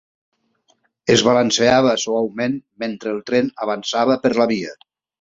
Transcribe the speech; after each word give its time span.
Es 1.15 1.25
balancejava 1.27 1.93
suaument 2.05 2.57
mentre 2.87 3.15
el 3.15 3.23
tren 3.31 3.55
avançava 3.69 4.21
per 4.27 4.37
la 4.43 4.53
via. 4.57 4.79